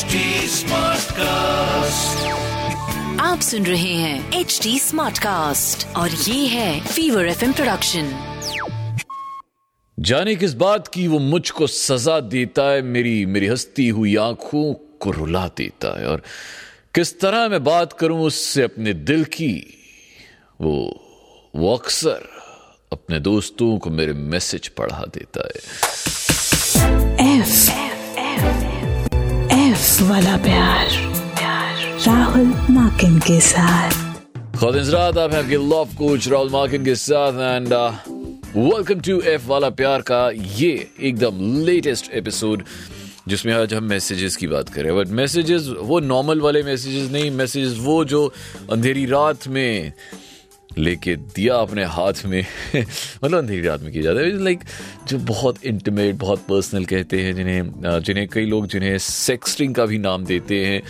HD 0.00 0.16
Smartcast. 0.48 2.18
आप 3.20 3.40
सुन 3.40 3.66
रहे 3.66 3.94
हैं 3.94 4.40
एच 4.40 4.60
डी 4.62 4.78
स्मार्ट 4.78 5.18
कास्ट 5.18 5.96
और 5.96 6.10
ये 6.10 6.46
है 6.46 6.86
फीवर 6.86 7.26
एफ़ 7.26 7.52
प्रोडक्शन 7.52 8.36
जाने 10.00 10.36
किस 10.36 10.54
बात 10.54 10.88
की 10.88 11.06
वो 11.06 11.18
मुझको 11.18 11.66
सजा 11.66 12.20
देता 12.20 12.62
है 12.62 12.82
मेरी 12.82 13.26
मेरी 13.26 13.46
हस्ती 13.46 13.88
हुई 13.88 14.16
आँखों 14.16 14.74
को 14.74 15.10
रुला 15.10 15.48
देता 15.48 16.00
है। 16.00 16.06
और 16.06 16.22
किस 16.94 17.20
तरह 17.20 17.48
मैं 17.48 17.64
बात 17.64 17.92
करूँ 17.92 18.20
उससे 18.20 18.62
अपने 18.62 18.92
दिल 18.92 19.24
की 19.24 19.74
वो 20.60 21.04
वो 21.56 21.76
अक्सर 21.76 22.28
अपने 22.92 23.20
दोस्तों 23.20 23.78
को 23.78 23.90
मेरे 23.90 24.12
मैसेज 24.12 24.68
पढ़ा 24.68 25.04
देता 25.14 25.48
है। 25.54 25.60
वाला 30.02 30.36
प्यार 30.36 30.88
राहुल 32.06 32.46
माकिन 32.70 33.18
के 33.18 33.40
साथ। 33.40 33.90
आप 35.18 35.34
हैं 35.34 35.42
लव 35.50 35.88
कोच 35.98 36.28
राहुल 36.28 36.50
मार्किन 36.50 36.84
के 36.84 36.94
साथ 36.94 37.32
एंड 37.32 37.72
वेलकम 38.56 39.00
टू 39.00 39.20
एफ़ 39.20 39.46
वाला 39.46 39.70
प्यार 39.70 40.00
का 40.00 40.30
ये 40.34 40.90
एकदम 41.00 41.64
लेटेस्ट 41.64 42.10
एपिसोड 42.12 42.62
जिसमें 43.28 43.52
आज 43.54 43.74
हम 43.74 43.84
मैसेजेस 43.84 44.36
की 44.36 44.46
बात 44.46 44.68
करें। 44.68 44.96
बट 44.96 45.08
मैसेजेस 45.08 45.68
वो 45.78 46.00
नॉर्मल 46.00 46.40
वाले 46.40 46.62
मैसेजेस 46.62 47.10
नहीं 47.10 47.30
मैसेजेस 47.30 47.76
वो 47.80 48.04
जो 48.04 48.32
अंधेरी 48.72 49.06
रात 49.06 49.48
में 49.48 49.92
लेके 50.78 51.16
दिया 51.16 51.54
अपने 51.54 51.84
हाथ 51.84 52.12
में। 52.26 52.46
मतलब 53.24 53.38
अंधेरी 53.38 53.60
रात 53.60 53.82
में 53.82 53.92
किया 53.92 54.02
जाता 54.02 54.20
है। 54.20 54.42
लाइक 54.42 54.60
जो 55.08 55.18
बहुत 55.18 55.64
इंटीमेट 55.64 56.14
बहुत 56.14 56.38
पर्सनल 56.38 56.84
कहते 56.84 57.20
हैं 57.20 57.34
जिन्हें 57.34 57.62
जिन्हें 58.02 58.28
कई 58.28 58.46
लोग 58.46 58.66
जिन्हें 58.66 58.98
सेक्सटिंग 58.98 59.74
का 59.74 59.86
भी 59.86 59.98
नाम 59.98 60.24
देते 60.24 60.66
हैं। 60.66 60.82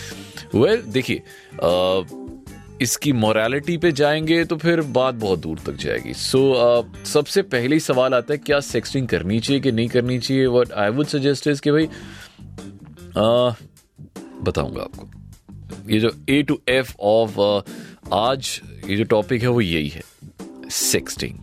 वेल 0.55 0.81
well, 0.81 0.93
देखिए 0.93 1.23
इसकी 2.83 3.13
मोरालिटी 3.13 3.77
पे 3.77 3.93
जाएँगे 3.93 4.45
तो 4.45 4.57
फिर 4.57 4.81
बात 4.81 5.15
बहुत 5.15 5.39
दूर 5.39 5.59
तक 5.67 5.73
जाएगी। 5.73 6.15
सो 6.15 6.55
so, 6.83 7.07
सबसे 7.07 7.43
पहले 7.43 7.77
ही 7.77 7.81
सवाल 7.81 8.15
आता 8.15 8.35
है 8.35 8.39
क्या 8.39 8.61
सेक्सटिंग 8.61 9.09
करनी 9.09 9.41
चाहिए 9.41 9.61
कि 9.61 9.73
नहीं 9.73 9.89
करनी 9.89 10.19
चाहिए? 10.19 10.47
What 10.47 10.73
I 10.73 10.91
would 10.91 11.07
suggest 11.07 11.47
is 11.47 11.61
कि 11.61 11.71
भाई 11.71 11.87
अ, 13.17 13.55
बताऊँगा 14.43 14.83
आपको। 14.83 15.20
ये 15.91 15.99
जो 16.01 16.11
ए 16.29 16.43
टू 16.43 16.59
एफ़ 16.69 16.93
ऑफ़ 17.01 17.39
आज 18.15 18.61
ये 18.89 18.97
जो 18.97 19.05
टॉपिक 19.05 19.43
है 19.43 19.49
वो 19.49 19.61
यही 19.61 19.89
है. 19.89 20.03
सेक्सटिंग 20.71 21.35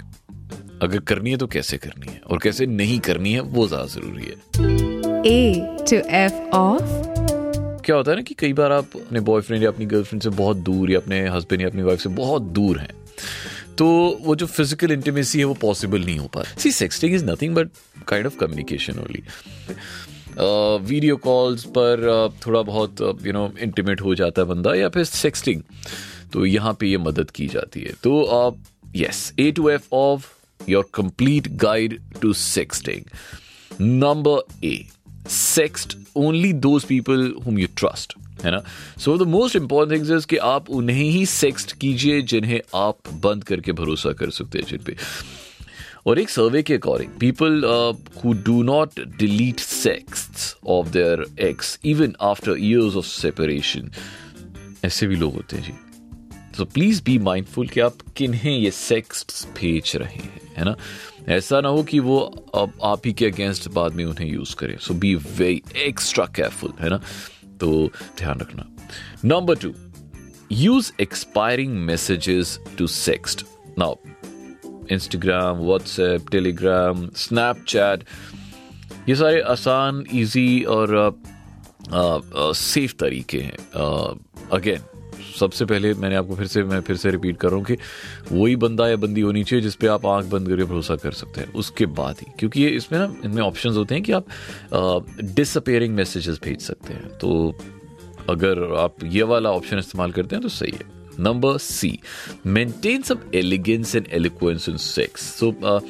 अगर 0.82 1.00
करनी 1.00 1.32
है 1.32 1.38
तो 1.38 1.48
कैसे 1.48 1.78
करनी 1.78 2.08
है? 2.08 2.22
और 2.28 2.40
कैसे 2.44 2.66
नहीं 2.66 3.00
करनी 3.00 3.34
है 3.34 3.40
वो 3.40 3.68
ज़्यादा 3.68 3.86
ज़रूरी 3.86 4.26
है. 4.26 4.36
A 5.24 5.40
to 5.90 6.02
F 6.20 6.36
of? 6.54 7.06
क्या 7.86 7.96
होता 7.96 8.12
है 8.12 8.16
ना 8.18 8.22
कि 8.22 8.34
कई 8.34 8.54
बार 8.54 8.72
आप 8.72 8.96
अपने 8.96 9.20
बॉयफ्रेंड 9.20 9.64
या 9.64 9.70
अपनी 9.70 9.86
गर्लफ्रेंड 9.86 10.24
से 10.24 10.30
बहुत 10.30 10.58
दूर 10.58 10.92
या 10.92 11.00
अपने 11.00 11.20
हस्बैंड 11.30 11.62
या 11.62 11.68
अपनी 11.68 11.84
वाइफ 11.84 12.00
से 12.00 12.10
बहुत 12.16 12.42
दूर 12.58 12.80
हैं 12.80 12.94
तो 13.78 13.88
वो 14.22 14.36
जो 14.36 14.46
फ़िज़िकल 14.46 14.92
इंटीमेसी 14.92 15.40
है 15.40 15.46
वो 15.46 15.54
पॉसिबल 15.54 16.04
नहीं 16.06 16.18
हो 16.20 16.28
पा 16.28 16.44
see 16.58 16.72
sexting 16.72 17.16
is 17.16 17.26
nothing 17.26 17.56
but 17.56 17.70
kind 18.08 18.26
of 18.26 18.38
communication 18.38 19.00
only 19.00 19.24
video 20.40 21.16
calls 21.18 21.64
पर 21.78 22.30
थोड़ा 22.46 22.62
बहुत 22.62 23.02
यू 23.26 23.34
नो 23.34 23.52
इंटीमेट 23.62 24.02
हो 24.02 24.16
जाता 24.16 24.42
है 24.42 24.48
बंदा 24.48 24.74
या 24.76 24.90
फिर 24.90 25.04
सेक्सटिंग 25.04 25.62
तो 26.34 26.46
यहाँ 26.46 26.74
पे 26.80 26.88
ये 26.88 26.98
मदद 26.98 27.32
की 27.32 27.48
जाती 27.48 27.82
है। 27.82 27.94
तो 28.04 28.58
yes 28.96 29.34
A 29.40 29.52
to 29.52 29.70
F 29.70 29.88
of 29.94 30.28
your 30.70 30.90
complete 30.94 31.48
guide 31.58 32.00
to 32.22 32.34
sexting 32.34 33.82
number 33.82 34.66
A 34.66 34.78
sext 35.30 35.98
only 36.16 36.54
those 36.54 36.84
people 36.84 37.34
whom 37.46 37.60
you 37.60 37.68
trust 37.78 38.14
है 38.44 38.52
ना? 38.52 38.62
So 39.00 39.18
the 39.18 39.28
most 39.28 39.56
important 39.56 40.00
things 40.00 40.12
is 40.12 40.28
कि 40.28 40.38
आप 40.38 40.70
उन्हें 40.70 41.04
ही 41.04 41.26
सेक्स्ट 41.26 41.72
कीजिए 41.78 42.22
जिन्हें 42.22 42.60
आप 42.76 42.98
बंद 43.24 43.44
करके 43.44 43.72
भरोसा 43.72 44.12
कर 44.14 44.30
सकते 44.32 44.60
हैं 44.60 44.66
जिन 44.66 44.80
पे। 44.86 44.96
और 46.08 46.20
एक 46.20 46.30
सर्वे 46.30 46.64
के 46.64 46.74
according 46.74 47.12
people 47.20 47.64
who 48.26 48.34
do 48.34 48.62
not 48.64 49.00
delete 49.00 49.60
sexts 49.60 50.56
of 50.68 50.88
their 50.88 51.26
ex 51.40 51.80
even 51.86 52.16
after 52.22 52.56
years 52.60 52.96
of 52.96 53.06
separation 53.06 53.92
ऐसे 54.86 55.08
भी 55.08 55.16
लोग 55.16 55.34
होते 55.34 55.56
हैं 55.56 55.64
जी। 55.64 55.74
तो 56.58 56.66
प्लीज़ 56.66 57.04
बी 57.04 57.18
माइंडफुल 57.18 57.68
कि 57.68 57.80
आप 57.80 57.98
किन्हें 58.18 58.58
ये 58.58 58.72
सेक्स 58.72 59.48
भेज 59.60 59.92
रहे 59.96 60.16
हैं, 60.16 60.42
है 60.58 60.66
ना? 60.66 60.76
ऐसा 61.28 61.62
ना 61.62 61.70
हो 61.70 61.84
कि 61.84 62.00
वो 62.00 62.20
अब 62.56 62.74
आप 62.84 63.02
ही 63.06 63.14
के 63.14 63.26
अगेंस्ट 63.26 63.68
बाद 63.68 63.94
में 63.94 64.06
उन्हें 64.06 64.28
यूज़ 64.28 64.56
करें। 64.56 64.78
So 64.78 64.94
be 64.94 65.16
very 65.16 65.62
extra 65.78 66.26
careful 66.26 66.74
है 66.80 66.90
ना? 66.90 67.02
तो 67.60 67.90
ध्यान 68.18 68.40
रखना। 68.40 68.66
Number 69.26 69.56
two 69.56 69.74
use 70.52 70.92
expiring 71.02 71.74
messages 71.74 72.60
to 72.78 72.88
sext 72.88 73.46
now 73.80 73.96
Instagram 74.92 75.58
WhatsApp 75.60 76.30
Telegram 76.32 77.08
Snapchat 77.18 78.04
ये 79.10 79.16
सारे 79.16 79.42
आसान 79.42 80.04
इजी 80.14 80.64
और 80.64 81.20
सेफ़ 82.56 82.94
तरीके 83.00 83.40
हैं। 83.40 83.58
अगेन 84.54 84.82
सबसे 85.40 85.66
पहले 85.66 85.94
मैंने 85.94 86.16
आपको 86.16 86.36
फिर 86.36 86.48
से, 86.48 86.64
मैं 86.64 86.80
फिर 86.82 86.96
से 86.96 87.12
रिपीट 87.12 87.38
कर 87.38 87.48
रहा 87.48 87.58
हूँ 87.58 87.66
कि 87.66 87.76
वही 88.32 88.56
बंदा 88.56 88.88
या 88.90 88.96
बंदी 88.96 89.22
होनी 89.22 89.44
चाहिए 89.44 89.64
जिस 89.64 89.76
पे 89.76 89.88
आप 89.88 90.06
आँख 90.06 90.26
बंद 90.26 90.48
करके 90.50 90.64
भरोसा 90.64 90.96
कर 90.96 91.12
सकते 91.12 91.42
हैं। 91.42 91.54
उसके 91.54 91.86
बाद 91.86 92.16
ही, 92.22 92.32
क्योंकि 92.40 92.62
ये 92.62 92.70
इसमें 92.70 93.00
ना, 93.00 93.14
इनमें 93.26 93.42
ऑप्शंस 93.44 93.76
होते 93.76 93.96
हैं 93.96 94.04
कि 94.04 94.12
आप 94.12 94.26
डिसअपेयरिंग 95.22 95.96
मैसेजेस 95.96 96.40
भेज 96.44 96.62
सकते 96.62 96.94
हैं। 96.94 97.18
तो 97.18 97.58
अगर 98.30 98.64
आप 98.78 99.04
ये 99.06 99.24
वाला 99.24 99.52
ऑप्शन 99.52 99.80
इस्तेमाल 99.80 100.12
करते 100.12 100.36
हैं 100.36 100.44
तो 100.44 100.50
सही 100.50 100.72
है। 100.72 100.97
Number 101.19 101.59
C. 101.59 102.01
Maintain 102.43 103.03
some 103.03 103.21
elegance 103.35 103.95
and 103.95 104.09
eloquence 104.13 104.67
in 104.67 104.79
sex. 104.79 105.23
So 105.23 105.55
uh, 105.63 105.81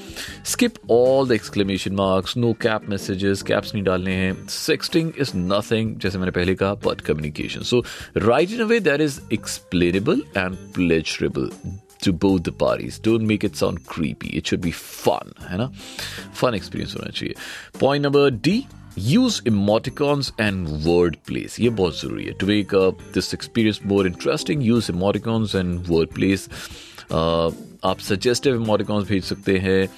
skip 0.43 0.79
all 0.89 1.25
the 1.25 1.35
exclamation 1.35 1.95
marks, 1.95 2.35
no 2.35 2.55
cap 2.55 2.89
messages, 2.89 3.43
caps 3.43 3.73
नहीं 3.73 3.83
डालने 3.85 4.15
हैं. 4.15 4.47
Sexting 4.47 5.15
is 5.17 5.33
nothing, 5.35 5.95
जैसे 5.99 6.19
मैंने 6.19 6.31
पहले 6.31 6.55
कहा, 6.55 6.81
but 6.81 7.05
communication. 7.05 7.63
So 7.63 7.83
write 8.17 8.51
in 8.51 8.61
a 8.61 8.67
way 8.67 8.81
that 8.81 9.01
is 9.01 9.21
explainable 9.31 10.21
and 10.35 10.59
pleasurable 10.75 11.51
to 12.01 12.13
both 12.13 12.43
the 12.43 12.53
parties. 12.53 12.99
Don't 12.99 13.25
make 13.25 13.45
it 13.45 13.57
sound 13.57 13.87
creepy. 13.87 14.37
It 14.37 14.47
should 14.47 14.61
be 14.61 14.73
fun, 14.73 15.33
है 15.49 15.59
ना? 15.59 15.73
Fun 16.35 16.55
experience 16.55 16.95
होना 16.95 17.11
चाहिए. 17.11 17.35
Point 17.79 18.03
number 18.03 18.31
D. 18.31 18.67
Use 19.00 19.42
emoticons 19.48 20.32
and 20.40 20.68
word 20.86 21.16
plays 21.28 21.60
ये 21.60 21.70
बहुत 21.70 22.00
ज़रूरी 22.02 22.26
है. 22.26 22.32
To 22.32 22.48
make 22.48 22.74
this 23.14 23.34
experience 23.34 23.80
more 23.86 24.08
interesting 24.08 24.66
use 24.66 24.92
emoticons 24.92 25.56
and 25.56 25.80
word 25.90 26.10
plays 26.14 26.48
आप 27.12 28.00
suggestive 28.02 28.56
emoticons 28.56 29.08
भेज 29.10 29.24
सकते 29.24 29.58
हैं, 29.58 29.90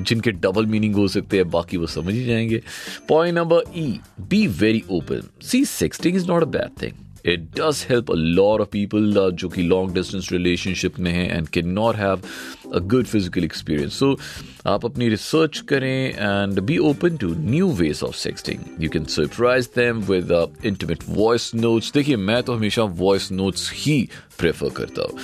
जिनके 0.00 0.30
डबल 0.32 0.66
मीनिंग 0.66 0.94
हो 0.94 1.06
सकते 1.08 1.36
हैं, 1.36 1.48
बाकी 1.50 1.76
वो 1.76 1.86
समझ 1.86 2.14
ही 2.14 2.24
जाएँगे. 2.24 2.62
Point 3.08 3.38
number 3.38 3.64
E 3.76 3.98
be 4.20 4.46
very 4.46 4.82
open 4.90 5.28
see 5.42 5.64
sexting 5.64 6.16
is 6.16 6.26
not 6.28 6.42
a 6.42 6.46
bad 6.48 6.82
thing 6.82 6.92
it 7.25 7.39
does 7.55 7.85
help 7.89 8.11
a 8.11 8.15
lot 8.15 8.61
of 8.61 8.69
people 8.71 9.13
जो 9.33 9.49
कि 9.49 9.61
लॉन्ग 9.63 9.93
डिस्टेंस 9.93 10.31
रिलेशनशिप 10.31 10.99
में 10.99 11.11
हैं 11.11 11.29
and 11.29 11.47
can 11.47 11.69
not 11.69 11.95
have 11.95 12.21
a 12.73 12.79
good 12.93 13.05
physical 13.05 13.43
experience 13.43 13.99
so 13.99 14.15
आप 14.67 14.85
अपनी 14.85 15.09
research 15.09 15.59
करें 15.69 16.09
and 16.09 16.59
be 16.61 16.77
open 16.91 17.17
to 17.17 17.33
new 17.39 17.71
ways 17.73 18.03
of 18.03 18.15
sexting 18.15 18.83
you 18.83 18.89
can 18.89 19.05
surprise 19.17 19.69
them 19.75 20.01
with 20.11 20.31
intimate 20.65 21.03
voice 21.09 21.51
notes 21.55 21.91
देखिए 21.93 22.15
मैं 22.23 22.41
तो 22.43 22.53
हमेशा 22.53 22.83
वॉइस 23.03 23.31
नोट्स 23.31 23.71
ही 23.75 24.01
prefer 24.39 24.69
करता 24.77 25.07
हूँ 25.11 25.19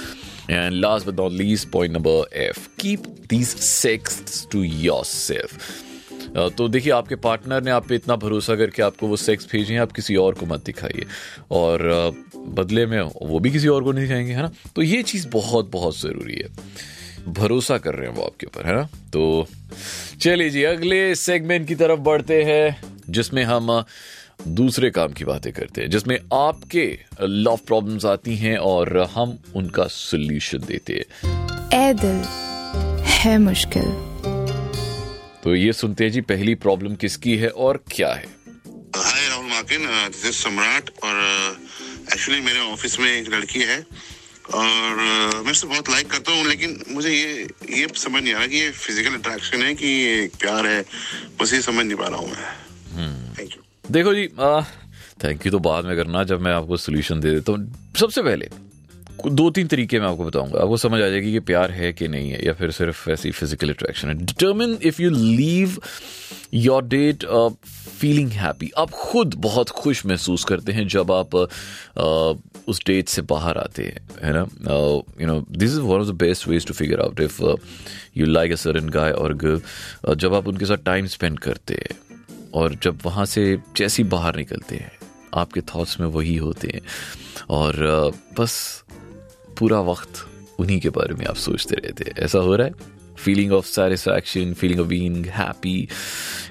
and 0.49 0.73
last 0.75 1.07
but 1.07 1.19
not 1.19 1.31
least 1.31 1.69
point 1.71 1.93
number 1.93 2.37
F 2.41 2.67
keep 2.79 3.07
these 3.29 3.47
sexts 3.47 4.47
to 4.51 4.63
your 4.63 5.03
self 5.05 5.59
तो 6.36 6.68
देखिए, 6.68 6.92
आपके 6.92 7.14
partner 7.14 7.62
ने 7.62 7.70
आप 7.70 7.88
पे 7.88 7.94
इतना 7.94 8.16
भरोसा 8.16 8.56
करके 8.56 8.82
आपको 8.82 9.06
वो 9.06 9.16
सेक्स 9.16 9.48
भेजे 9.52 9.74
हैं, 9.74 9.80
आप 9.80 9.92
किसी 9.92 10.16
और 10.16 10.34
को 10.34 10.46
मत 10.46 10.64
दिखाइए। 10.64 11.04
और 11.50 11.78
बदले 12.36 12.86
में 12.86 13.00
वो 13.22 13.38
भी 13.38 13.50
किसी 13.50 13.68
और 13.68 13.84
को 13.84 13.92
नहीं 13.92 14.04
दिखाएँगे, 14.04 14.32
है 14.32 14.42
ना? 14.42 14.50
तो 14.76 14.82
ये 14.82 15.02
चीज़ 15.02 15.28
बहुत 15.28 15.70
बहुत 15.70 16.00
ज़रूरी 16.00 16.34
है। 16.34 16.48
भरोसा 17.32 17.78
कर 17.78 17.94
रहे 17.94 18.08
हैं 18.08 18.16
वो 18.16 18.22
आपके 18.22 18.46
ऊपर, 18.46 18.66
है 18.66 18.74
ना? 18.74 18.88
तो 19.12 19.46
चलिए 20.20 20.50
जी, 20.50 20.62
अगले 20.62 21.14
सेगमेंट 21.14 21.68
की 21.68 21.74
तरफ़ 21.74 22.00
बढ़ते 22.00 22.42
हैं, 22.42 22.82
जिसमें 23.10 23.44
हम 23.44 23.84
दूसरे 24.48 24.90
काम 24.90 25.08
की 25.08 25.24
बातें 25.24 25.52
करते 25.52 25.80
हैं, 25.80 25.90
जिसमें 25.90 26.18
आपके 26.34 26.98
लव 27.22 27.56
प्रॉब्लम्स 27.66 28.04
आती 28.04 28.36
हैं 28.36 28.56
और 28.56 28.98
हम 28.98 29.38
उनका 29.56 29.84
सोल्यूशन 29.84 30.58
देते 30.58 30.92
हैं। 30.92 31.28
ए 31.90 31.92
दिल, 31.92 32.22
है 33.04 33.38
मुश्किल। 33.38 34.07
तो 35.44 35.54
ये 35.54 35.72
सुनते 35.72 36.04
हैं 36.04 36.10
जी 36.12 36.20
पहली 36.28 36.54
प्रॉब्लम 36.62 36.94
किसकी 36.96 37.36
है 37.36 37.48
और 37.64 37.82
क्या 37.92 38.12
है? 38.12 38.24
Hi 38.96 39.28
Rahul 39.28 39.46
Makin 39.46 39.86
this 40.08 40.24
is 40.26 40.34
Samrat 40.34 40.90
और 41.04 41.14
एक्चुअली 42.12 42.40
मेरे 42.40 42.60
ऑफ़िस 42.72 42.98
में 43.00 43.10
एक 43.10 43.28
लड़की 43.34 43.60
है 43.60 43.78
और 43.78 44.96
uh, 44.96 45.44
मैं 45.44 45.50
उससे 45.50 45.66
बहुत 45.66 45.88
लाइक 45.90 46.10
करता 46.10 46.32
हूँ 46.32 46.44
लेकिन 46.46 46.78
मुझे 46.90 47.10
ये 47.10 47.48
ये 47.78 47.86
समझ 47.96 48.22
नहीं 48.22 48.34
आ 48.34 48.38
रहा 48.38 48.46
कि 48.46 48.56
ये 48.56 48.70
फ़िज़िकल 48.70 49.14
अट्रैक्शन 49.14 49.62
है 49.62 49.74
कि 49.74 49.86
ये 49.86 50.30
प्यार 50.40 50.66
है। 50.66 50.84
बस 51.40 51.52
ये 51.54 51.60
समझ 51.62 51.84
नहीं 51.84 51.96
पा 51.96 52.08
रहा 52.08 52.18
हूँ 52.18 52.30
मैं। 52.30 53.34
थैंक 53.38 53.50
यू 53.50 53.62
देखो 53.90 54.14
जी 54.14 54.26
थैंक 55.24 55.46
यू 55.46 55.52
तो 55.52 55.58
बाद 55.58 55.84
में 55.84 55.96
करना 55.96 56.22
जब 56.24 56.40
मैं 56.40 56.52
आपको 56.52 56.76
सोल्यूशन 56.76 57.20
दे 57.20 57.30
देता 57.30 57.52
हूँ। 57.52 57.92
सबसे 58.00 58.22
पहले 58.22 58.48
दो 59.26 59.48
तीन 59.50 59.66
तरीके 59.66 60.00
मैं 60.00 60.06
आपको 60.06 60.24
बताऊँगा। 60.24 60.60
आपको 60.60 60.76
समझ 60.76 61.00
आ 61.02 61.08
जाएगी 61.08 61.32
कि 61.32 61.40
प्यार 61.40 61.70
है 61.70 61.92
कि 61.92 62.08
नहीं 62.08 62.30
है 62.30 62.44
या 62.46 62.52
फिर 62.52 62.70
सिर्फ़ 62.70 63.10
ऐसी 63.10 63.30
फ़िज़िकल 63.30 63.70
अट्रैक्शन 63.70 64.08
है। 64.08 64.14
Determine 64.14 64.78
if 64.82 65.02
you 65.02 65.10
leave 65.10 65.78
your 66.54 66.84
date 66.84 67.24
feeling 67.98 68.30
happy 68.30 68.70
आप 68.78 68.90
खुद 68.90 69.34
बहुत 69.34 69.70
खुश 69.70 70.04
महसूस 70.06 70.44
करते 70.44 70.72
हैं 70.72 70.86
जब 70.88 71.12
आप 71.12 71.30
uh, 71.30 72.68
उस 72.68 72.80
डेट 72.86 73.08
से 73.08 73.22
बाहर 73.22 73.58
आते 73.58 73.84
हैं 73.84 74.08
है 74.22 74.32
ना? 74.32 74.46
You 75.20 75.26
know 75.26 75.40
this 75.50 75.70
is 75.70 75.80
one 75.80 76.00
of 76.00 76.08
the 76.08 76.14
best 76.14 76.48
ways 76.48 76.66
to 76.66 76.74
figure 76.74 77.00
out 77.00 77.20
if 77.20 77.42
you 78.16 78.26
like 78.26 78.52
a 78.52 78.56
certain 78.56 78.88
guy 78.88 79.12
और 79.12 79.34
गर्ल 79.34 80.14
जब 80.14 80.34
आप 80.34 80.48
उनके 80.48 80.64
साथ 80.64 80.84
टाइम 80.84 81.06
स्पेंड 81.06 81.38
करते 81.38 81.74
हैं 81.74 81.98
और 82.54 82.74
जब 82.74 82.98
वहाँ 83.04 83.26
से 83.26 83.58
जैसी 83.76 84.04
बाहर 84.04 84.36
निकलते 84.36 84.76
हैं 84.76 84.92
आपके 85.34 85.60
थॉट्स 85.60 86.00
में 86.00 86.06
वही 86.06 86.36
होते 86.36 86.68
हैं। 86.74 86.80
और 87.50 87.74
uh, 87.74 88.38
बस 88.40 88.84
पूरा 89.58 89.80
वक्त 89.80 90.26
उन्हीं 90.58 90.80
के 90.80 90.90
बारे 90.90 91.14
में 91.14 91.26
आप 91.26 91.36
सोचते 91.36 91.76
रहते 91.76 92.04
हैं। 92.04 92.24
ऐसा 92.24 92.38
हो 92.38 92.56
रहा 92.56 92.66
है? 92.66 92.72
Feeling 93.16 93.52
of 93.52 93.66
satisfaction 93.66 94.52
feeling 94.54 94.80
of 94.80 94.86
being 94.88 95.26
happy 95.26 95.76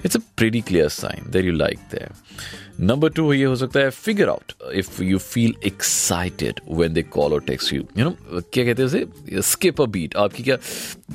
it's 0.04 0.16
a 0.16 0.20
pretty 0.36 0.60
clear 0.60 0.88
sign 0.88 1.30
that 1.30 1.44
you 1.44 1.52
like 1.52 1.78
that 1.92 2.80
number 2.80 3.10
two 3.10 3.32
ये 3.32 3.44
हो 3.44 3.56
सकता 3.56 3.80
है 3.80 3.90
figure 3.90 4.28
out 4.28 4.52
if 4.74 5.02
you 5.02 5.18
feel 5.18 5.54
excited 5.66 6.60
when 6.70 6.92
they 6.92 7.02
call 7.02 7.32
और 7.32 7.40
टेक्स्ट 7.40 7.72
यू 7.72 7.84
यू 7.98 8.04
नो 8.04 8.40
क्या 8.52 8.64
कहते 8.64 8.82
हैं 8.82 8.86
उसे? 8.86 9.42
Skip 9.42 9.80
a 9.80 9.84
beat 9.84 10.16
आपकी 10.16 10.42
क्या, 10.42 10.58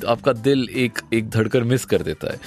आपका 0.08 0.32
दिल 0.32 0.68
एक 0.68 0.98
एक 1.14 1.30
धड़कर 1.30 1.64
मिस 1.64 1.84
कर 1.84 2.02
देता 2.02 2.32
है। 2.32 2.40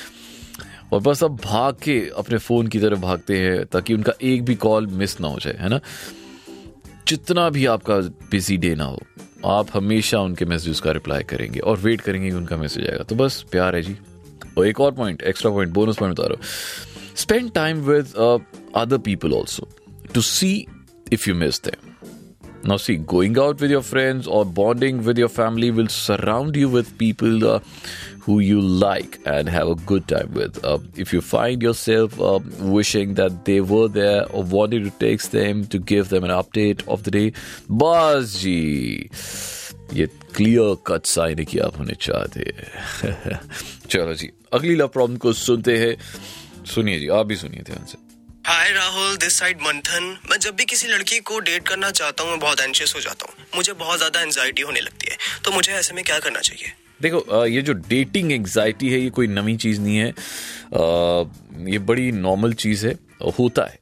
और 0.94 1.02
बस 1.02 1.24
अब 1.24 1.36
भाग 1.36 1.76
के 1.84 2.00
अपने 2.18 2.38
फ़ोन 2.38 2.68
की 2.68 2.80
तरफ़ 2.80 3.00
भागते 3.00 3.38
हैं 3.38 3.66
ताकि 3.66 3.94
उनका 3.94 4.14
एक 4.22 4.44
भी 4.46 4.56
कॉल 4.56 4.88
मिस 4.88 5.20
ना 5.22 5.28
हो 5.28 5.40
जाए, 5.40 5.58
है 5.60 5.70
ना? 5.70 5.80
जितना 7.08 7.50
भी 7.50 7.66
आपका 7.66 8.00
बिज़ी 8.32 8.58
डे 8.58 8.76
ना 8.76 8.84
हो 8.84 9.02
आप 9.46 9.68
हमेशा 9.74 10.20
उनके 10.20 10.46
मैसेज 10.46 10.80
का 10.80 10.92
रिप्लाई 10.92 11.24
करेंगे 11.24 11.60
और 11.60 11.78
वेट 11.78 12.02
करेंगे 12.02 12.30
कि 12.30 12.36
उनका 12.36 12.58
मैसेज 12.58 12.88
आएगा। 12.88 13.04
तो 13.04 13.16
बस, 13.16 13.46
प्यार 13.52 13.76
है 13.76 13.82
जी। 13.82 13.98
और 14.58 14.68
एक 14.68 14.80
और 14.80 14.92
point 14.92 15.22
extra 15.22 15.52
point 15.52 15.72
bonus 15.72 15.98
point 15.98 16.20
बता 16.20 16.28
रहा 16.28 16.36
हूँ। 16.36 17.16
Spend 17.16 17.52
time 17.52 17.82
with 17.82 18.14
other 18.76 18.98
people 18.98 19.34
also 19.34 19.68
to 20.14 20.22
see 20.22 20.68
if 21.14 21.30
you 21.30 21.36
miss 21.36 21.64
them 21.64 21.92
Now, 22.67 22.77
see, 22.77 22.97
going 22.97 23.39
out 23.39 23.61
with 23.61 23.73
your 23.73 23.83
friends 23.83 24.27
or 24.29 24.45
bonding 24.45 25.05
with 25.05 25.19
your 25.19 25.29
family 25.29 25.71
will 25.73 25.89
surround 25.89 26.55
you 26.55 26.69
with 26.69 26.97
people 26.97 27.45
uh, 27.45 27.59
who 28.21 28.39
you 28.39 28.61
like 28.61 29.19
and 29.27 29.49
have 29.49 29.67
a 29.69 29.75
good 29.75 30.07
time 30.07 30.33
with. 30.33 30.65
Uh, 30.65 30.79
if 30.97 31.13
you 31.13 31.21
find 31.21 31.61
yourself 31.61 32.21
uh, 32.21 32.39
wishing 32.61 33.15
that 33.15 33.45
they 33.47 33.61
were 33.61 33.89
there 33.89 34.31
or 34.31 34.45
wanting 34.45 34.85
to 34.85 34.91
text 34.91 35.33
them 35.33 35.65
to 35.67 35.81
give 35.81 36.09
them 36.11 36.23
an 36.23 36.31
update 36.31 36.87
of 36.87 37.03
the 37.03 37.11
day, 37.11 37.33
buzz 37.69 38.37
जी 38.43 39.11
ये 39.95 40.07
clear 40.37 40.77
cut 40.87 41.07
sign 41.07 41.39
है 41.39 41.45
कि 41.45 41.59
आप 41.67 41.77
होने 41.79 41.95
चाहते 42.01 42.53
हैं 42.59 43.41
चलो 43.91 44.15
जी 44.15 44.31
अगली 44.55 44.75
love 44.77 44.89
problem 44.95 45.17
को 45.25 45.33
सुनते 45.33 45.77
हैं 45.79 45.97
सुनिए 46.75 46.99
जी 47.01 47.09
आप 47.19 47.27
भी 47.27 47.37
सुनिए 47.37 47.63
ध्यान 47.67 47.85
से 47.91 47.99
हाय 48.48 48.70
राहुल 48.72 49.16
दिस 49.18 49.38
साइड 49.40 49.62
मंथन 49.62 50.04
मैं 50.32 50.38
जब 50.40 50.56
भी 50.56 50.66
किसी 50.66 50.88
लड़की 50.88 51.20
को 51.20 51.40
डेट 51.40 51.68
करना 51.68 51.90
चाहता 51.92 52.24
हूँ, 52.24 52.32
मैं 52.32 52.40
बहुत 52.40 52.60
एंशियस 52.62 52.94
हो 52.96 53.00
जाता 53.02 53.26
हूँ। 53.30 53.46
मुझे 53.56 53.74
बहुत 53.74 53.98
ज़्यादा 53.98 54.22
एंजाइटी 54.22 54.62
होने 54.62 54.80
लगती 54.80 55.10
है। 55.12 55.18
तो 55.46 55.52
मुझे 55.52 55.72
ऐसे 55.72 55.94
में 55.94 56.04
क्या 56.04 56.20
करना 56.20 56.40
चाहिए? 56.40 56.72
देखो 57.02 57.46
ये 57.46 57.62
जो 57.62 57.74
डेटिंग 57.74 58.32
एंजाइटी 58.32 58.90
है, 58.90 59.00
ये 59.00 59.10
कोई 59.10 59.28
नवी 59.28 59.56
चीज़ 59.58 59.82
नहीं 59.82 59.98
है। 59.98 60.08
ये 61.72 61.80
बड़ी 61.90 62.12
नॉर्मल 62.14 62.54
चीज़ 62.64 62.86
है, 62.88 62.94
होता 63.40 63.66
है। 63.66 63.80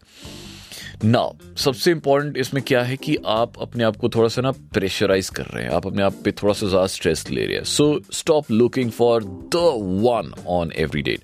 ना 1.04 1.30
सबसे 1.58 1.92
इंपॉर्टेंट 1.92 2.38
इसमें 2.38 2.64
क्या 2.64 2.82
है 2.84 2.98
कि 2.98 3.18
आप 3.26 3.54
अपने 3.62 3.84
आप 3.84 3.96
को 3.96 4.10
थोड़ा 4.10 4.28
सा 4.28 4.42
ना 4.42 4.52
प्रेशराइज 4.52 5.30
कर 5.30 5.46
रहे 5.46 5.64
हैं। 5.64 5.72
आप 5.72 5.88
अपने 5.88 6.04
आप 6.04 6.16
पे 6.26 6.32
थोड़ा 6.32 6.54
सा 6.54 6.68
ज़्यादा 6.68 6.88
स्ट्रेस 6.88 7.26
ले 7.30 7.46
रहे 7.46 7.58
हैं। 7.58 7.64
So 7.64 8.02
stop 8.14 8.52
looking 8.52 8.92
for 8.92 9.24
the 9.24 9.62
one 10.06 10.32
on 10.48 10.72
every 10.76 11.02
day 11.02 11.18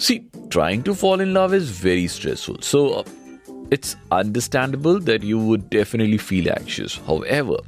see 0.00 0.14
trying 0.36 0.82
to 0.82 0.94
fall 0.94 1.20
in 1.20 1.28
love 1.28 1.54
is 1.54 1.84
very 1.84 2.08
stressful 2.08 2.58
so 2.62 3.04
it's 3.72 3.96
understandable 4.12 5.00
that 5.00 5.24
you 5.24 5.38
would 5.38 5.60
definitely 5.60 6.18
feel 6.18 6.48
anxious 6.48 7.00
however 7.24 7.62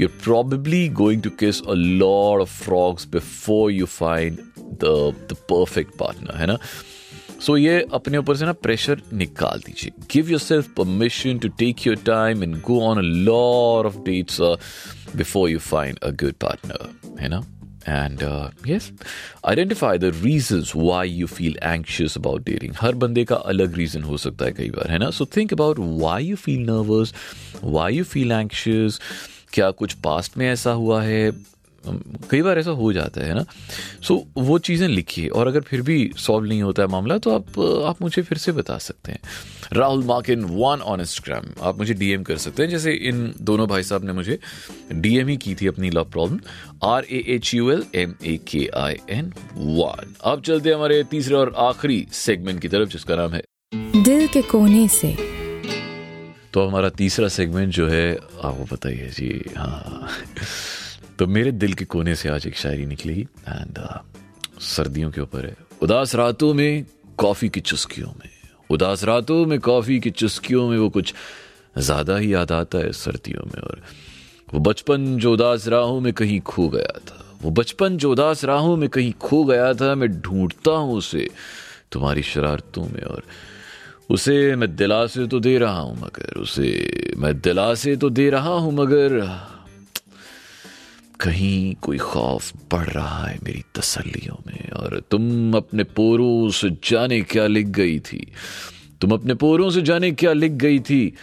you 0.00 0.08
are 0.08 0.88
going 0.92 1.22
to 1.22 1.30
kiss 1.30 1.62
a 1.62 1.74
lot 1.74 2.42
of 2.42 2.62
frogs 2.64 3.06
before 3.06 3.70
you 3.72 3.86
find 3.86 4.38
the 4.58 5.20
perfect 5.32 5.96
partner 5.98 6.36
है 6.36 6.46
ना? 6.46 6.58
सो 7.46 7.56
ये 7.56 7.86
अपने 7.92 8.18
ऊपर 8.18 8.36
से 8.36 8.46
ना 8.46 8.52
pressure 8.52 9.00
निकाल 9.12 9.62
दीजिए। 9.66 9.92
Give 10.12 10.30
yourself 10.40 10.68
permission 10.76 11.38
to 11.38 11.48
take 11.58 11.86
your 11.86 11.96
time 12.06 12.42
and 12.42 12.60
go 12.62 12.80
on 12.80 12.98
a 12.98 13.00
lot 13.00 13.86
of 13.86 13.96
dates 14.04 14.40
before 15.16 15.48
you 15.50 15.58
find 15.58 15.98
a 15.98 16.10
good 16.22 16.34
partner 16.42 16.88
है 17.20 17.28
ना 17.28 17.44
and 17.88 18.22
yes 18.66 18.90
identify 19.48 19.98
the 19.98 20.12
reasons 20.22 20.72
why 20.76 21.10
you 21.10 21.26
feel 21.26 21.58
anxious 21.62 22.16
about 22.16 22.44
dating 22.44 22.74
हर 22.80 22.94
बंदे 22.94 23.24
का 23.24 23.36
अलग 23.36 23.76
reason 23.76 24.02
हो 24.02 24.16
सकता 24.16 24.44
है 24.44 24.52
कई 24.52 24.70
बार, 24.70 24.90
है 24.90 24.98
ना? 24.98 25.10
So 25.10 25.24
think 25.36 25.52
about 25.52 25.78
why 25.78 26.24
you 26.24 26.36
feel 26.36 26.60
nervous 26.60 27.14
why 27.64 27.96
you 27.96 28.04
feel 28.04 28.32
anxious 28.32 29.00
क्या 29.52 29.70
कुछ 29.70 29.92
पास्ट 30.04 30.38
में 30.38 30.48
ऐसा 30.50 30.72
हुआ 30.72 31.02
है? 31.02 31.30
कई 32.30 32.42
बार 32.42 32.58
ऐसा 32.58 32.70
हो 32.70 32.92
जाता 32.92 33.20
है 33.20 33.34
ना? 33.34 33.44
सो 34.02 34.14
so, 34.14 34.20
वो 34.38 34.58
चीज़ें 34.58 34.86
लिखिए 34.88 35.28
और 35.28 35.46
अगर 35.46 35.60
फिर 35.60 35.82
भी 35.82 36.10
सॉल्व 36.18 36.48
नहीं 36.48 36.62
होता 36.62 36.82
है 36.82 36.88
मामला 36.88 37.18
तो 37.18 37.30
आप 37.30 37.58
आप 37.88 38.02
मुझे 38.02 38.22
फिर 38.22 38.38
से 38.38 38.52
बता 38.52 38.78
सकते 38.78 39.12
हैं। 39.12 39.18
Rahul 39.72 40.04
Makin 40.04 40.44
one 40.44 40.80
on 40.84 41.00
Instagram 41.00 41.52
आप 41.62 41.78
मुझे 41.78 41.94
डीएम 41.94 42.22
कर 42.22 42.36
सकते 42.36 42.62
हैं 42.62 42.70
जैसे 42.70 42.92
इन 43.08 43.34
दोनों 43.40 43.66
भाई 43.68 43.82
साहब 43.82 44.04
ने 44.04 44.12
मुझे 44.12 44.38
डीएम 44.92 45.28
ही 45.28 45.36
की 45.36 45.54
थी 45.54 45.66
अपनी 45.66 45.90
love 45.90 46.04
problem 46.04 46.40
R 46.84 47.04
A 47.04 47.24
H 47.28 47.54
U 47.54 47.70
L 47.70 47.84
M 47.94 48.14
A 48.24 48.36
K 48.48 48.68
I 48.76 48.96
N 49.10 49.32
one 49.54 50.14
अब 50.24 50.42
चलते 50.42 50.68
हैं 50.68 50.76
हमारे 50.76 51.02
तीसरे 51.04 51.34
और 51.34 51.54
आखिरी 51.58 52.06
सेगमेंट 52.12 52.60
की 52.60 52.68
तरफ़ 52.68 52.88
जिसका 52.88 53.16
नाम 53.16 53.32
है 53.32 53.42
दिल 54.02 54.26
के 54.26 54.42
कोने 54.42 54.88
से। 54.88 55.16
तो 56.52 56.66
हमारा 56.66 56.88
तीसरा 56.88 57.28
सेगमेंट 57.28 57.72
जो 57.72 57.88
है 57.88 58.12
आपको 58.14 58.64
बताइए 58.72 59.08
जी 59.08 59.28
हाँ। 59.56 60.08
तो 61.22 61.26
मेरे 61.26 61.50
दिल 61.52 61.74
के 61.74 61.84
कोने 61.84 62.14
से 62.14 62.28
आज 62.28 62.46
एक 62.46 62.56
शायरी 62.56 62.86
निकली 62.86 63.20
एंड 63.48 63.78
uh, 63.78 64.62
सर्दियों 64.62 65.10
के 65.10 65.20
ऊपर 65.20 65.46
है। 65.46 65.56
उदास 65.82 66.14
रातों 66.14 66.54
में 66.54 66.84
कॉफ़ी 67.18 67.48
की 67.48 67.60
चुस्कियों 67.60 68.08
में। 68.08 68.30
उदास 68.70 69.04
रातों 69.04 69.46
में 69.46 69.60
कॉफ़ी 69.60 70.00
की 70.00 70.10
चुस्कियों 70.10 70.68
में 70.68 70.78
वो 70.78 70.88
कुछ 70.88 71.14
ज़्यादा 71.78 72.16
ही 72.16 72.34
याद 72.34 72.52
आता 72.52 72.78
है 72.78 72.92
सर्दियों 72.92 73.44
में 73.46 73.62
और 73.62 73.82
वो 74.54 74.60
बचपन 74.60 75.16
जो 75.16 75.32
उदास 75.32 75.68
राहों 75.68 76.00
में 76.00 76.12
कहीं 76.12 76.40
खो 76.40 76.68
गया 76.68 76.98
था। 76.98 77.38
वो 77.42 77.50
बचपन 77.50 77.96
जो 77.96 78.12
उदास 78.12 78.44
राहों 78.44 78.76
में 78.76 78.88
कहीं 78.88 79.12
खो 79.12 79.44
गया 79.44 79.72
था 79.74 79.94
मैं 79.94 80.08
ढूंढता 80.20 80.70
हूँ 80.70 80.96
उसे 80.96 81.28
तुम्हारी 81.92 82.22
शरारतों 82.22 82.84
में 82.84 83.02
और 83.02 83.22
उसे 84.10 84.56
मैं 84.56 84.74
दिलासे 84.76 85.26
तो 85.26 85.40
दे 85.40 85.58
रहा 85.58 85.78
हूँ 85.78 85.96
मगर 85.96 86.40
उसे 86.40 87.14
मैं 87.16 87.40
दिलासे 87.40 87.96
तो 87.96 88.10
दे 88.10 88.30
रहा 88.30 88.58
हूँ 88.58 88.72
मगर 88.72 89.20
कहीं 91.22 91.74
कोई 91.74 91.98
खौफ 91.98 92.52
बढ़ 92.72 92.88
रहा 92.88 93.26
है 93.26 93.38
मेरी 93.44 93.62
तसल्लियों 93.74 94.36
में, 94.46 94.70
और 94.70 95.02
तुम 95.10 95.54
अपने 95.56 95.84
पोरों 95.84 96.50
से 96.50 96.70
जाने 96.70 97.20
क्या 97.20 97.46
लिख 97.46 97.66
गई 97.66 97.98
थी? 97.98 98.32
तुम 99.00 99.12
अपने 99.12 99.34
पोरों 99.34 99.70
से 99.70 99.82
जाने 99.82 100.10
क्या 100.10 100.32
लिख 100.32 100.52
गई 100.52 100.78
थी? 100.78 101.14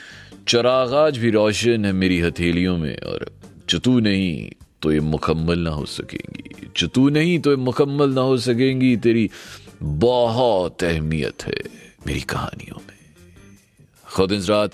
चराग 0.48 0.94
आज 0.94 1.18
भी 1.18 1.32
रोशन 1.32 1.86
है 1.86 1.92
मेरी 1.92 2.20
हथेलियों 2.20 2.78
में, 2.78 2.98
और 2.98 3.32
जो 3.70 3.80
तू 3.80 4.00
नहीं 4.00 4.50
तो 4.82 4.92
ये 4.92 5.00
मुकम्मल 5.00 5.60
ना 5.60 5.70
हो 5.70 5.86
सकेंगी। 5.86 6.68
जो 6.78 7.10
नहीं 7.10 7.40
तो 7.40 7.50
ये 7.50 7.56
मुकम्मल 7.56 8.10
ना 8.10 8.22
हो 8.22 8.38
सकेंगी, 8.38 8.98
तेरी 8.98 9.30
बहुत 9.84 10.84
अहमियत 10.84 11.44
है 11.44 11.64
मेरी 12.08 12.22
कहानियों 12.22 12.80
में। 12.88 12.98
खुद 14.06 14.34
रात 14.50 14.72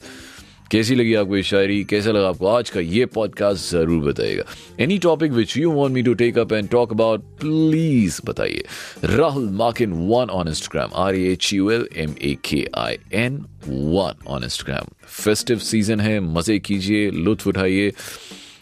कैसी 0.72 0.95
लगी 0.95 1.13
आपको 1.13 1.36
ये 1.38 1.43
शायरी? 1.43 1.84
कैसा 1.84 2.12
लगा 2.12 2.27
आपको? 2.29 2.48
आज 2.48 2.69
का 2.69 2.79
ये 2.79 3.05
पॉडकास्ट 3.05 3.69
ज़रूर 3.72 4.03
बताइएगा। 4.03 4.43
Any 4.84 4.98
topic 5.00 5.31
which 5.31 5.55
you 5.57 5.72
want 5.72 5.91
me 5.91 6.01
to 6.03 6.13
take 6.13 6.38
up 6.38 6.53
and 6.53 6.69
talk 6.69 6.91
about 6.91 7.24
please 7.41 8.19
बताइए। 8.25 8.63
Rahul 9.03 9.50
Makin 9.50 9.93
one 10.10 10.29
on 10.29 10.48
Instagram 10.48 10.93
R 11.03 11.15
H 11.15 11.53
U 11.53 11.69
L 11.72 11.88
M 11.98 12.15
A 12.22 12.36
K 12.45 12.65
I 12.77 12.98
N 13.13 13.38
one 13.67 14.25
on 14.27 14.43
Instagram 14.43 14.88
festive 15.07 15.60
season 15.60 16.00
है, 16.00 16.19
मज़े 16.19 16.60
कीजिए, 16.60 17.10
लुत्फ 17.12 17.48
उठाइए। 17.48 17.91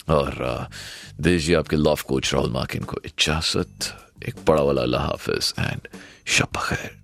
और 0.08 0.68
दीजिए 1.20 1.56
आपके 1.56 1.76
love 1.76 1.98
coach 2.08 2.34
Rahul 2.34 2.50
मार्किन 2.50 2.84
को 2.84 3.00
इजाज़त। 3.06 3.92
एक 4.28 4.34
बड़ा 4.48 4.62
वाला 4.62 4.82
अल्लाह 4.82 5.02
हाफिज 5.02 5.52
एंड 5.58 5.88
शब 6.26 6.56
खैर। 6.56 7.03